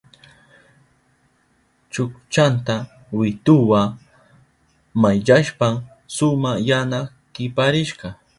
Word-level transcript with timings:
Chukchanta 1.91 2.75
wituwa 3.19 3.81
mayllashpan 5.01 5.75
suma 6.15 6.51
yana 6.69 6.99
kiparishka. 7.33 8.07